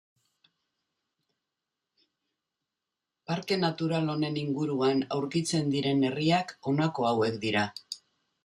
Parke 3.31 3.59
natural 3.65 4.09
honen 4.15 4.41
inguruan 4.47 5.07
aurkitzen 5.19 5.71
diren 5.77 6.03
herriak, 6.09 6.57
honako 6.73 7.11
hauek 7.13 7.39
dira. 7.47 7.69